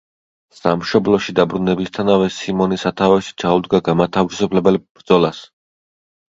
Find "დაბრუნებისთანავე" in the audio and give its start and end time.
1.39-2.29